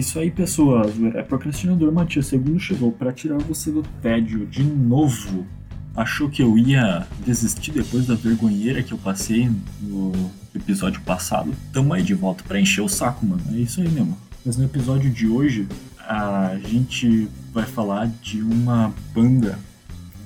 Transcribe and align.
isso 0.00 0.18
aí, 0.18 0.30
pessoas. 0.30 0.92
É 1.14 1.22
procrastinador 1.22 1.92
Matias 1.92 2.26
Segundo 2.26 2.58
chegou 2.58 2.90
para 2.90 3.12
tirar 3.12 3.38
você 3.38 3.70
do 3.70 3.82
tédio 4.02 4.46
de 4.46 4.62
novo. 4.62 5.46
Achou 5.94 6.28
que 6.28 6.42
eu 6.42 6.56
ia 6.56 7.06
desistir 7.24 7.72
depois 7.72 8.06
da 8.06 8.14
vergonheira 8.14 8.82
que 8.82 8.92
eu 8.92 8.98
passei 8.98 9.50
no 9.80 10.12
episódio 10.54 11.00
passado? 11.02 11.52
Tamo 11.72 11.92
aí 11.92 12.02
de 12.02 12.14
volta 12.14 12.42
para 12.42 12.60
encher 12.60 12.80
o 12.80 12.88
saco, 12.88 13.24
mano. 13.24 13.42
É 13.52 13.56
isso 13.56 13.80
aí 13.80 13.88
mesmo. 13.88 14.16
Mas 14.44 14.56
no 14.56 14.64
episódio 14.64 15.10
de 15.10 15.26
hoje, 15.28 15.68
a 15.98 16.56
gente 16.64 17.28
vai 17.52 17.64
falar 17.64 18.06
de 18.22 18.40
uma 18.40 18.92
banda 19.14 19.58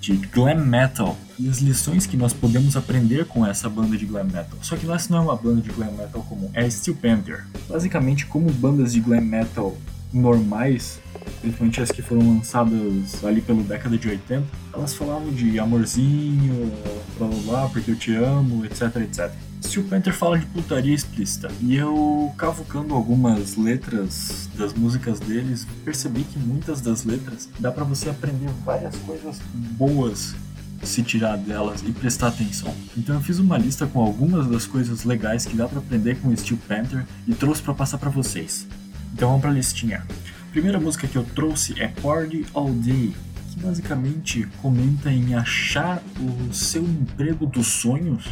de 0.05 0.17
glam 0.27 0.67
metal 0.67 1.17
e 1.39 1.49
as 1.49 1.61
lições 1.61 2.07
que 2.07 2.15
nós 2.15 2.35
podemos 2.35 2.77
aprender 2.77 3.25
com 3.25 3.47
essa 3.47 3.71
banda 3.71 3.97
de 3.97 4.05
glam 4.05 4.25
metal. 4.25 4.59
Só 4.61 4.77
que 4.77 4.91
essa 4.91 5.11
não 5.11 5.19
é 5.19 5.23
uma 5.23 5.37
banda 5.37 5.63
de 5.63 5.71
glam 5.71 5.93
metal 5.93 6.23
comum, 6.23 6.51
é 6.53 6.69
Steel 6.69 6.97
Panther. 6.97 7.45
Basicamente, 7.67 8.27
como 8.27 8.51
bandas 8.53 8.93
de 8.93 9.01
glam 9.01 9.23
metal 9.23 9.75
normais, 10.13 11.01
principalmente 11.41 11.81
as 11.81 11.91
que 11.91 12.03
foram 12.03 12.35
lançadas 12.35 13.25
ali 13.25 13.41
pela 13.41 13.63
década 13.63 13.97
de 13.97 14.07
80, 14.07 14.45
elas 14.75 14.95
falavam 14.95 15.33
de 15.33 15.59
amorzinho, 15.59 16.71
blá 17.19 17.29
blá 17.29 17.39
blá, 17.39 17.69
porque 17.69 17.91
eu 17.91 17.97
te 17.97 18.15
amo, 18.15 18.65
etc, 18.65 18.97
etc. 18.97 19.33
Steel 19.63 19.85
Panther 19.87 20.13
fala 20.13 20.39
de 20.39 20.47
putaria 20.47 20.95
explícita. 20.95 21.51
E 21.61 21.75
eu, 21.75 22.33
cavucando 22.37 22.95
algumas 22.95 23.57
letras 23.57 24.49
das 24.57 24.75
músicas 24.75 25.19
deles, 25.19 25.67
percebi 25.85 26.23
que 26.23 26.39
muitas 26.39 26.81
das 26.81 27.05
letras 27.05 27.49
dá 27.59 27.73
para 27.73 27.85
você 27.85 28.11
aprender 28.11 28.51
várias 28.65 28.95
coisas 28.97 29.41
boas 29.55 30.35
se 30.83 31.03
tirar 31.03 31.37
delas 31.37 31.83
e 31.83 31.93
prestar 31.93 32.29
atenção. 32.29 32.75
Então 32.97 33.15
eu 33.15 33.21
fiz 33.21 33.39
uma 33.39 33.57
lista 33.57 33.87
com 33.87 34.01
algumas 34.01 34.47
das 34.47 34.67
coisas 34.67 35.05
legais 35.05 35.47
que 35.47 35.57
dá 35.57 35.67
para 35.67 35.79
aprender 35.79 36.17
com 36.17 36.35
Steel 36.37 36.59
Panther 36.69 37.05
e 37.27 37.35
trouxe 37.35 37.63
para 37.63 37.75
passar 37.75 37.99
para 37.99 38.11
vocês. 38.11 38.67
Então 39.13 39.29
vamos 39.29 39.43
para 39.43 39.51
listinha. 39.51 40.05
A 40.49 40.51
primeira 40.53 40.79
música 40.79 41.07
que 41.07 41.17
eu 41.17 41.25
trouxe 41.25 41.81
é 41.81 41.89
Party 41.89 42.47
All 42.55 42.73
Day, 42.73 43.15
que 43.55 43.61
basicamente 43.61 44.49
comenta 44.61 45.11
em 45.11 45.35
achar 45.35 46.03
o 46.21 46.53
seu 46.53 46.83
emprego 46.83 47.47
dos 47.47 47.69
sonhos 47.69 48.29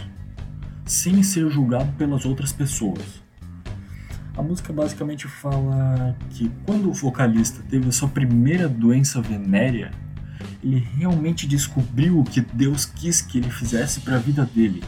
sem 0.84 1.22
ser 1.22 1.48
julgado 1.48 1.92
pelas 1.92 2.24
outras 2.24 2.52
pessoas. 2.52 3.22
A 4.36 4.42
música 4.42 4.72
basicamente 4.72 5.28
fala 5.28 6.16
que 6.30 6.50
quando 6.66 6.90
o 6.90 6.92
vocalista 6.92 7.62
teve 7.70 7.88
a 7.88 7.92
sua 7.92 8.08
primeira 8.08 8.68
doença 8.68 9.20
venérea, 9.20 9.92
ele 10.62 10.78
realmente 10.96 11.46
descobriu 11.46 12.18
o 12.18 12.24
que 12.24 12.40
Deus 12.40 12.84
quis 12.84 13.20
que 13.20 13.38
ele 13.38 13.50
fizesse 13.50 14.00
para 14.00 14.16
a 14.16 14.18
vida 14.18 14.44
dele, 14.44 14.82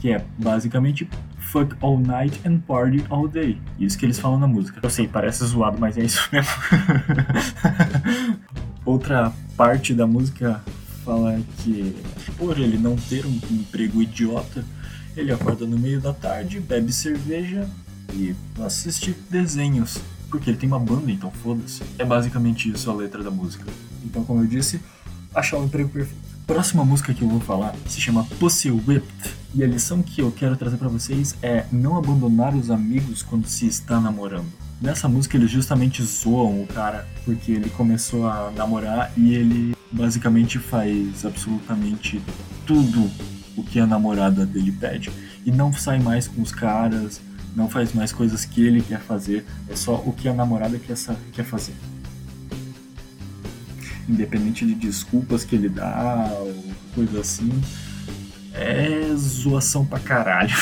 que 0.00 0.12
é 0.12 0.24
basicamente 0.38 1.08
fuck 1.38 1.76
all 1.80 1.98
night 1.98 2.40
and 2.46 2.58
party 2.58 3.04
all 3.08 3.28
day. 3.28 3.58
Isso 3.78 3.96
que 3.98 4.04
eles 4.04 4.18
falam 4.18 4.38
na 4.38 4.46
música. 4.46 4.80
Eu 4.82 4.90
sei, 4.90 5.06
parece 5.06 5.44
zoado, 5.44 5.78
mas 5.78 5.96
é 5.96 6.04
isso 6.04 6.28
mesmo. 6.32 6.52
Outra 8.84 9.32
parte 9.56 9.94
da 9.94 10.06
música 10.06 10.62
fala 11.04 11.40
que 11.58 11.94
por 12.36 12.58
ele 12.58 12.76
não 12.76 12.96
ter 12.96 13.24
um 13.24 13.40
emprego 13.50 14.02
idiota, 14.02 14.64
ele 15.16 15.32
acorda 15.32 15.66
no 15.66 15.78
meio 15.78 16.00
da 16.00 16.12
tarde, 16.12 16.60
bebe 16.60 16.92
cerveja 16.92 17.68
e 18.12 18.34
assiste 18.60 19.16
desenhos. 19.30 19.98
Porque 20.28 20.50
ele 20.50 20.58
tem 20.58 20.68
uma 20.68 20.80
banda, 20.80 21.10
então 21.10 21.30
foda-se. 21.30 21.82
É 21.98 22.04
basicamente 22.04 22.70
isso 22.70 22.90
a 22.90 22.94
letra 22.94 23.22
da 23.22 23.30
música. 23.30 23.64
Então, 24.04 24.24
como 24.24 24.42
eu 24.42 24.46
disse, 24.46 24.80
achar 25.34 25.58
o 25.58 25.64
emprego 25.64 25.88
perfeito. 25.88 26.35
Próxima 26.46 26.84
música 26.84 27.12
que 27.12 27.22
eu 27.22 27.28
vou 27.28 27.40
falar 27.40 27.74
se 27.88 28.00
chama 28.00 28.24
Pussy 28.38 28.70
Whipped. 28.70 29.34
E 29.52 29.64
a 29.64 29.66
lição 29.66 30.00
que 30.00 30.20
eu 30.20 30.30
quero 30.30 30.56
trazer 30.56 30.76
para 30.76 30.86
vocês 30.86 31.34
é 31.42 31.66
não 31.72 31.98
abandonar 31.98 32.54
os 32.54 32.70
amigos 32.70 33.20
quando 33.20 33.48
se 33.48 33.66
está 33.66 34.00
namorando. 34.00 34.46
Nessa 34.80 35.08
música 35.08 35.36
eles 35.36 35.50
justamente 35.50 36.04
zoam 36.04 36.62
o 36.62 36.66
cara 36.68 37.04
porque 37.24 37.50
ele 37.50 37.68
começou 37.70 38.28
a 38.28 38.52
namorar 38.52 39.12
e 39.16 39.34
ele 39.34 39.74
basicamente 39.90 40.60
faz 40.60 41.24
absolutamente 41.24 42.22
tudo 42.64 43.10
o 43.56 43.64
que 43.64 43.80
a 43.80 43.86
namorada 43.86 44.46
dele 44.46 44.70
pede. 44.70 45.10
E 45.44 45.50
não 45.50 45.72
sai 45.72 45.98
mais 45.98 46.28
com 46.28 46.42
os 46.42 46.52
caras, 46.52 47.20
não 47.56 47.68
faz 47.68 47.92
mais 47.92 48.12
coisas 48.12 48.44
que 48.44 48.64
ele 48.64 48.82
quer 48.82 49.00
fazer, 49.00 49.44
é 49.68 49.74
só 49.74 49.96
o 49.96 50.12
que 50.12 50.28
a 50.28 50.32
namorada 50.32 50.78
quer, 50.78 50.96
quer 51.32 51.44
fazer. 51.44 51.74
Independente 54.08 54.64
de 54.64 54.74
desculpas 54.74 55.44
que 55.44 55.56
ele 55.56 55.68
dá 55.68 56.28
ou 56.38 56.64
coisa 56.94 57.20
assim, 57.20 57.50
é 58.52 59.14
zoação 59.14 59.84
pra 59.84 59.98
caralho. 59.98 60.54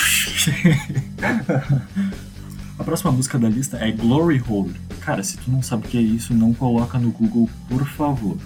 a 2.78 2.84
próxima 2.84 3.12
música 3.12 3.38
da 3.38 3.48
lista 3.48 3.76
é 3.78 3.92
Glory 3.92 4.42
Hole. 4.46 4.74
Cara, 5.00 5.22
se 5.22 5.36
tu 5.36 5.50
não 5.50 5.62
sabe 5.62 5.86
o 5.86 5.88
que 5.88 5.98
é 5.98 6.02
isso, 6.02 6.34
não 6.34 6.52
coloca 6.52 6.98
no 6.98 7.10
Google, 7.10 7.48
por 7.68 7.86
favor. 7.86 8.36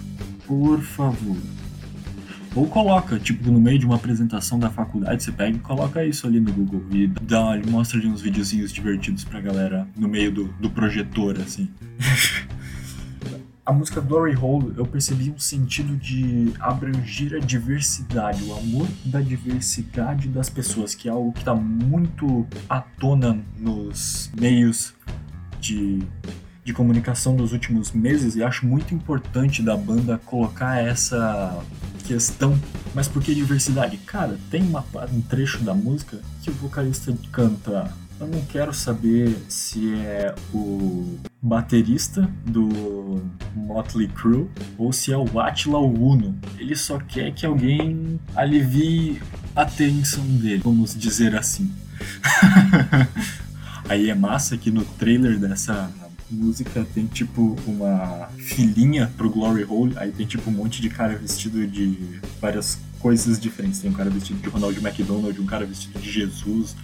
Por 0.45 0.81
favor. 0.81 1.37
Ou 2.55 2.67
coloca, 2.67 3.19
tipo, 3.19 3.51
no 3.51 3.59
meio 3.59 3.77
de 3.77 3.85
uma 3.85 3.95
apresentação 3.95 4.57
da 4.59 4.69
faculdade, 4.69 5.23
você 5.23 5.31
pega 5.31 5.55
e 5.55 5.59
coloca 5.59 6.03
isso 6.03 6.25
ali 6.25 6.39
no 6.39 6.51
Google 6.51 6.83
e 6.91 7.07
dá, 7.07 7.59
mostra 7.67 7.99
ali 7.99 8.07
uns 8.07 8.21
videozinhos 8.21 8.71
divertidos 8.71 9.23
pra 9.23 9.39
galera 9.39 9.87
no 9.95 10.07
meio 10.07 10.31
do, 10.31 10.45
do 10.59 10.69
projetor, 10.69 11.39
assim. 11.39 11.69
a 13.69 13.71
música 13.71 14.01
Glory 14.01 14.35
Hole 14.35 14.73
eu 14.77 14.85
percebi 14.85 15.29
um 15.29 15.37
sentido 15.37 15.95
de 15.95 16.51
abranger 16.59 17.35
a 17.35 17.39
diversidade, 17.39 18.43
o 18.43 18.57
amor 18.57 18.87
da 19.05 19.21
diversidade 19.21 20.27
das 20.27 20.49
pessoas, 20.49 20.95
que 20.95 21.07
é 21.07 21.11
algo 21.11 21.31
que 21.31 21.37
está 21.37 21.53
muito 21.53 22.47
à 22.67 22.81
tona 22.81 23.39
nos 23.59 24.31
meios 24.35 24.95
de, 25.61 26.01
de 26.65 26.73
comunicação 26.73 27.35
dos 27.35 27.53
últimos 27.53 27.91
meses 27.91 28.35
e 28.35 28.41
acho 28.41 28.65
muito 28.65 28.95
importante 28.95 29.61
da 29.61 29.77
banda 29.77 30.19
colocar 30.25 30.83
essa 30.83 31.63
questão. 32.07 32.59
Mas 32.95 33.07
por 33.07 33.21
que 33.21 33.35
diversidade? 33.35 33.97
Cara, 33.97 34.35
tem 34.49 34.63
uma, 34.63 34.83
um 35.13 35.21
trecho 35.21 35.63
da 35.63 35.75
música 35.75 36.19
que 36.41 36.49
o 36.49 36.53
vocalista 36.53 37.15
canta. 37.31 37.93
Eu 38.19 38.25
não 38.25 38.41
quero 38.45 38.73
saber 38.73 39.37
se 39.47 39.93
é 39.93 40.33
o 40.51 41.19
baterista 41.41 42.29
do 42.45 43.21
Motley 43.55 44.07
Crue 44.07 44.49
ou 44.77 44.91
se 44.91 45.11
é 45.11 45.17
o 45.17 45.39
Attila 45.39 45.79
Uno. 45.79 46.37
Ele 46.57 46.75
só 46.75 46.99
quer 46.99 47.33
que 47.33 47.45
alguém 47.45 48.19
alivie 48.35 49.21
a 49.55 49.65
tensão 49.65 50.23
dele, 50.23 50.61
vamos 50.63 50.95
dizer 50.95 51.35
assim. 51.35 51.71
Aí 53.87 54.09
é 54.09 54.15
massa 54.15 54.57
que 54.57 54.69
no 54.69 54.85
trailer 54.85 55.39
dessa 55.39 55.91
música 56.29 56.85
tem 56.93 57.07
tipo 57.07 57.55
uma 57.65 58.29
filinha 58.37 59.11
pro 59.17 59.29
Glory 59.29 59.65
Hole, 59.67 59.97
aí 59.97 60.11
tem 60.11 60.27
tipo 60.27 60.47
um 60.51 60.53
monte 60.53 60.79
de 60.79 60.87
cara 60.87 61.17
vestido 61.17 61.65
de 61.65 61.97
várias 62.39 62.79
coisas 62.99 63.39
diferentes. 63.39 63.79
Tem 63.79 63.89
um 63.89 63.93
cara 63.93 64.11
vestido 64.11 64.39
de 64.39 64.47
Ronald 64.47 64.77
McDonald, 64.77 65.41
um 65.41 65.45
cara 65.45 65.65
vestido 65.65 65.99
de 65.99 66.11
Jesus, 66.11 66.75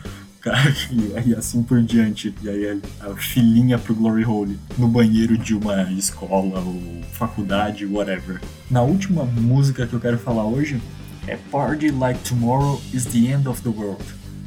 e, 0.91 1.29
e 1.29 1.35
assim 1.35 1.63
por 1.63 1.81
diante. 1.81 2.33
E 2.41 2.49
aí 2.49 2.81
a, 3.01 3.07
a 3.07 3.15
filinha 3.15 3.77
pro 3.77 3.95
Glory 3.95 4.25
Hole 4.25 4.59
no 4.77 4.87
banheiro 4.87 5.37
de 5.37 5.55
uma 5.55 5.91
escola 5.91 6.59
ou 6.59 7.01
faculdade, 7.11 7.85
whatever. 7.85 8.39
Na 8.69 8.81
última 8.81 9.23
música 9.25 9.87
que 9.87 9.93
eu 9.93 9.99
quero 9.99 10.17
falar 10.17 10.45
hoje 10.45 10.81
é 11.27 11.37
Party 11.51 11.89
Like 11.89 12.19
Tomorrow 12.27 12.81
is 12.93 13.05
the 13.05 13.31
End 13.31 13.47
of 13.47 13.61
the 13.61 13.69
World. 13.69 14.03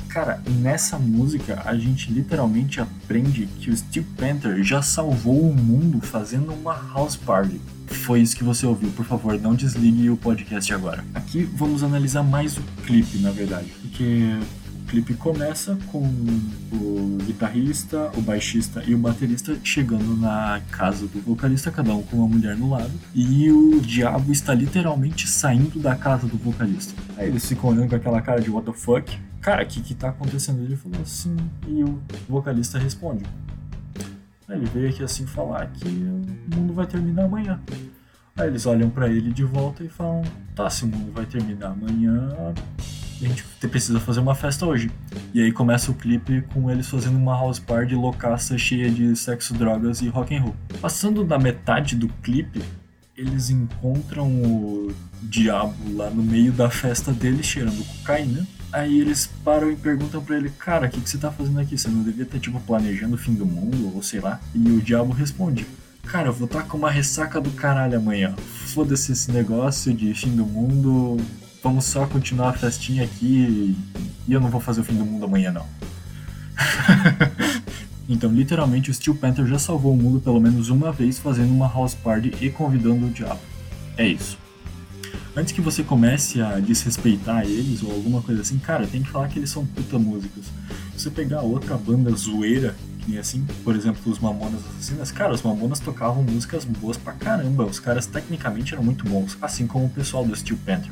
Cara, 0.09 0.41
nessa 0.61 0.99
música 0.99 1.63
a 1.67 1.77
gente 1.77 2.11
literalmente 2.11 2.81
aprende 2.81 3.47
que 3.61 3.71
o 3.71 3.77
Steel 3.77 4.07
Panther 4.17 4.63
já 4.63 4.81
salvou 4.81 5.51
o 5.51 5.55
mundo 5.55 6.01
fazendo 6.01 6.53
uma 6.53 6.75
house 6.95 7.17
party. 7.17 7.61
Foi 7.87 8.21
isso 8.21 8.37
que 8.37 8.45
você 8.45 8.67
ouviu, 8.67 8.91
por 8.91 9.05
favor, 9.05 9.39
não 9.39 9.55
desligue 9.55 10.09
o 10.11 10.17
podcast 10.17 10.73
agora. 10.73 11.05
Aqui 11.15 11.43
vamos 11.43 11.83
analisar 11.83 12.23
mais 12.23 12.57
o 12.57 12.63
clipe, 12.87 13.19
na 13.19 13.31
verdade, 13.31 13.67
porque 13.83 14.39
clipe 14.89 15.15
começa 15.15 15.79
com 15.93 16.03
o 16.73 17.19
guitarrista, 17.25 18.11
o 18.17 18.23
baixista 18.23 18.83
e 18.87 18.95
o 18.95 18.99
baterista 18.99 19.57
chegando 19.63 20.17
na 20.17 20.63
casa 20.71 21.07
do 21.07 21.21
vocalista, 21.21 21.71
cada 21.71 21.95
um 21.95 22.03
com 22.03 22.17
uma 22.17 22.29
mulher 22.29 22.57
no 22.57 22.71
lado, 22.71 22.91
e 23.15 23.51
o 23.51 23.81
diabo 23.81 24.33
está 24.33 24.55
literalmente 24.55 25.29
saindo 25.29 25.79
da 25.79 25.95
casa 25.95 26.27
do 26.27 26.39
vocalista. 26.39 26.95
Aí 27.17 27.29
eles 27.29 27.47
ficam 27.47 27.71
olhando 27.71 27.91
com 27.91 27.97
aquela 27.97 28.23
cara 28.23 28.41
de 28.41 28.51
what 28.51 28.67
the 28.67 28.73
fuck, 28.73 29.19
cara, 29.41 29.63
o 29.63 29.67
que 29.67 29.83
que 29.83 29.95
tá 29.95 30.09
acontecendo? 30.09 30.63
Ele 30.63 30.77
falou 30.77 31.01
assim, 31.03 31.37
e 31.67 31.85
o 31.85 32.01
vocalista 32.29 32.79
responde. 32.79 33.25
Aí 34.49 34.57
ele 34.57 34.67
veio 34.67 34.89
aqui 34.89 35.03
assim 35.03 35.27
falar 35.27 35.67
que 35.67 35.87
o 35.87 36.57
mundo 36.57 36.73
vai 36.73 36.87
terminar 36.87 37.25
amanhã. 37.25 37.61
Aí 38.35 38.47
eles 38.47 38.65
olham 38.67 38.89
para 38.89 39.09
ele 39.09 39.33
de 39.33 39.43
volta 39.43 39.83
e 39.83 39.89
falam: 39.89 40.23
tá, 40.55 40.71
se 40.71 40.85
o 40.85 40.87
mundo 40.87 41.13
vai 41.13 41.27
terminar 41.27 41.73
amanhã, 41.73 42.55
a 43.25 43.29
gente 43.29 43.45
precisa 43.69 43.99
fazer 44.01 44.21
uma 44.21 44.35
festa 44.35 44.67
hoje. 44.67 44.91
E 45.35 45.43
aí 45.43 45.53
começa 45.53 45.91
o 45.91 45.95
clipe 45.95 46.43
com 46.53 46.71
eles 46.71 46.89
fazendo 46.89 47.17
uma 47.17 47.33
house 47.33 47.59
party 47.59 47.95
loucaça 47.95 48.57
cheia 48.57 48.91
de 48.91 49.15
sexo, 49.17 49.55
drogas 49.55 50.01
e 50.01 50.09
rock 50.09 50.35
and 50.35 50.43
roll. 50.43 50.57
Passando 50.81 51.25
da 51.25 51.39
metade 51.39 51.97
do 51.97 52.09
clipe, 52.09 52.63
eles 53.17 53.51
encontram 53.51 54.29
o 54.29 54.95
diabo 55.23 55.75
lá 55.97 56.11
no 56.11 56.23
meio 56.23 56.53
da 56.53 56.71
festa 56.71 57.13
dele 57.13 57.43
cheirando 57.43 57.85
cocaína 57.85 58.47
Aí 58.71 59.01
eles 59.01 59.29
param 59.45 59.71
e 59.71 59.77
perguntam 59.77 60.23
para 60.23 60.37
ele, 60.37 60.51
cara, 60.51 60.87
o 60.87 60.91
que, 60.91 61.01
que 61.01 61.09
você 61.09 61.17
tá 61.17 61.31
fazendo 61.31 61.59
aqui? 61.59 61.77
Você 61.77 61.89
não 61.89 62.03
devia 62.03 62.25
estar, 62.25 62.39
tipo, 62.39 62.61
planejando 62.61 63.15
o 63.15 63.19
fim 63.19 63.33
do 63.35 63.47
mundo, 63.47 63.93
ou 63.95 64.03
sei 64.03 64.21
lá. 64.21 64.41
E 64.55 64.71
o 64.71 64.81
diabo 64.81 65.13
responde, 65.13 65.67
cara, 66.05 66.29
eu 66.29 66.33
vou 66.33 66.47
estar 66.47 66.63
tá 66.63 66.69
com 66.69 66.77
uma 66.77 66.91
ressaca 66.91 67.41
do 67.41 67.51
caralho 67.53 67.97
amanhã. 67.97 68.35
Foda-se 68.37 69.13
esse 69.13 69.33
negócio 69.33 69.93
de 69.95 70.13
fim 70.13 70.37
do 70.37 70.45
mundo, 70.45 71.17
vamos 71.69 71.85
só 71.85 72.07
continuar 72.07 72.49
a 72.49 72.53
festinha 72.55 73.05
aqui 73.05 73.77
e 74.27 74.33
eu 74.33 74.41
não 74.41 74.49
vou 74.49 74.59
fazer 74.59 74.81
o 74.81 74.85
fim 74.85 74.95
do 74.95 75.05
mundo 75.05 75.27
amanhã, 75.27 75.53
não. 75.53 75.67
então, 78.09 78.33
literalmente, 78.33 78.91
o 78.91 78.95
Steel 78.95 79.15
Panther 79.15 79.47
já 79.47 79.59
salvou 79.59 79.93
o 79.93 79.97
mundo 79.97 80.19
pelo 80.19 80.41
menos 80.41 80.71
uma 80.71 80.91
vez 80.91 81.19
fazendo 81.19 81.51
uma 81.51 81.69
house 81.69 81.95
party 81.95 82.33
e 82.41 82.49
convidando 82.49 83.05
o 83.05 83.11
diabo. 83.11 83.41
É 83.99 84.07
isso 84.07 84.39
antes 85.39 85.53
que 85.53 85.61
você 85.61 85.85
comece 85.85 86.43
a 86.43 86.59
desrespeitar 86.59 87.45
eles 87.45 87.83
ou 87.83 87.93
alguma 87.93 88.21
coisa 88.21 88.41
assim, 88.41 88.59
cara, 88.59 88.87
tem 88.89 89.03
que 89.03 89.09
falar 89.09 89.29
que 89.29 89.39
eles 89.39 89.51
são 89.51 89.65
puta 89.65 89.97
músicos. 89.97 90.47
Se 90.97 91.05
você 91.05 91.11
pegar 91.11 91.43
outra 91.43 91.77
banda 91.77 92.11
zoeira, 92.11 92.75
que 92.99 93.11
nem 93.11 93.21
assim, 93.21 93.47
por 93.63 93.77
exemplo, 93.77 94.01
os 94.11 94.19
Mamonas 94.19 94.61
Assassinas, 94.67 95.13
cara, 95.13 95.33
os 95.33 95.41
Mamonas 95.41 95.79
tocavam 95.79 96.25
músicas 96.25 96.65
boas 96.65 96.97
pra 96.97 97.13
caramba, 97.13 97.65
os 97.65 97.79
caras 97.79 98.07
tecnicamente 98.07 98.75
eram 98.75 98.83
muito 98.83 99.05
bons, 99.05 99.39
assim 99.41 99.65
como 99.65 99.85
o 99.87 99.91
pessoal 99.91 100.25
do 100.25 100.35
Steel 100.35 100.59
Panther. 100.67 100.91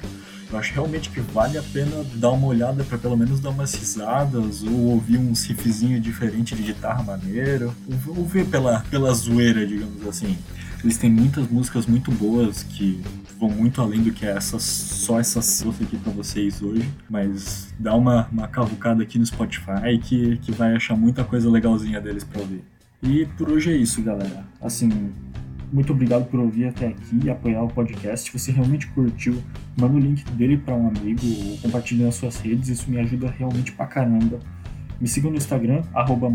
Eu 0.50 0.58
acho 0.58 0.72
realmente 0.74 1.10
que 1.10 1.20
vale 1.20 1.58
a 1.58 1.62
pena 1.62 2.04
dar 2.14 2.30
uma 2.30 2.46
olhada 2.46 2.84
para 2.84 2.96
pelo 2.96 3.16
menos 3.16 3.40
dar 3.40 3.50
umas 3.50 3.74
risadas 3.74 4.62
ou 4.62 4.92
ouvir 4.92 5.18
um 5.18 5.32
riffzinho 5.32 6.00
diferente 6.00 6.54
de 6.54 6.62
guitarra 6.62 7.02
maneiro, 7.02 7.74
ou 8.06 8.24
ver 8.24 8.46
pela, 8.46 8.80
pela 8.90 9.12
zoeira, 9.12 9.66
digamos 9.66 10.06
assim. 10.06 10.38
Eles 10.84 10.98
têm 10.98 11.10
muitas 11.10 11.48
músicas 11.48 11.86
muito 11.86 12.12
boas 12.12 12.62
que 12.62 13.02
vão 13.38 13.50
muito 13.50 13.82
além 13.82 14.02
do 14.02 14.12
que 14.12 14.24
é 14.24 14.38
só 14.40 15.18
essa 15.18 15.40
trouxe 15.40 15.82
aqui 15.82 15.96
para 15.96 16.12
vocês 16.12 16.62
hoje, 16.62 16.88
mas 17.10 17.74
dá 17.78 17.94
uma, 17.94 18.28
uma 18.30 18.46
cavucada 18.46 19.02
aqui 19.02 19.18
no 19.18 19.26
Spotify 19.26 19.98
que, 20.02 20.36
que 20.38 20.52
vai 20.52 20.76
achar 20.76 20.96
muita 20.96 21.24
coisa 21.24 21.50
legalzinha 21.50 22.00
deles 22.00 22.24
para 22.24 22.40
ouvir. 22.40 22.62
E 23.02 23.26
por 23.36 23.50
hoje 23.50 23.72
é 23.72 23.76
isso, 23.76 24.02
galera. 24.02 24.44
Assim, 24.60 25.12
muito 25.72 25.92
obrigado 25.92 26.26
por 26.26 26.40
ouvir 26.40 26.66
até 26.66 26.88
aqui 26.88 27.20
e 27.24 27.30
apoiar 27.30 27.62
o 27.62 27.68
podcast. 27.68 28.30
Se 28.30 28.38
você 28.38 28.52
realmente 28.52 28.86
curtiu, 28.88 29.42
manda 29.78 29.94
o 29.94 29.98
link 29.98 30.24
dele 30.32 30.56
para 30.56 30.74
um 30.74 30.88
amigo 30.88 31.20
ou 31.24 31.58
compartilhe 31.58 32.04
nas 32.04 32.14
suas 32.14 32.38
redes, 32.38 32.68
isso 32.68 32.90
me 32.90 32.98
ajuda 32.98 33.30
realmente 33.30 33.72
pra 33.72 33.86
caramba. 33.86 34.38
Me 35.00 35.06
sigam 35.06 35.30
no 35.30 35.36
Instagram, 35.36 35.82
arroba. 35.92 36.28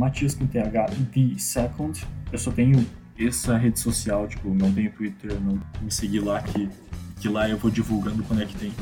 Eu 2.31 2.39
só 2.39 2.51
tenho 2.51 2.85
essa 3.17 3.57
rede 3.57 3.79
social, 3.79 4.27
tipo, 4.27 4.53
não 4.53 4.71
tenho 4.71 4.91
Twitter, 4.91 5.33
não 5.41 5.59
me 5.81 5.91
seguir 5.91 6.19
lá 6.19 6.41
que 6.41 6.69
que 7.21 7.29
lá 7.29 7.47
eu 7.47 7.57
vou 7.57 7.69
divulgando 7.69 8.23
quando 8.23 8.41
é 8.41 8.45
que 8.47 8.55
tem, 8.55 8.73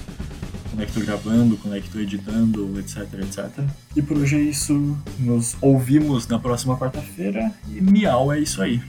quando 0.70 0.82
é 0.82 0.86
que 0.86 0.94
tô 0.94 1.02
gravando, 1.02 1.58
quando 1.58 1.76
é 1.76 1.82
que 1.82 1.90
tô 1.90 2.00
editando, 2.00 2.80
etc, 2.80 2.98
etc. 3.16 3.66
E 3.96 4.02
por 4.02 4.18
hoje 4.18 4.38
é 4.38 4.40
isso. 4.40 4.98
Nos 5.20 5.58
ouvimos 5.60 6.26
na 6.28 6.40
próxima 6.40 6.78
quarta-feira 6.78 7.52
e 7.68 7.82
miau 7.82 8.32
é 8.32 8.40
isso 8.40 8.62
aí. 8.62 8.82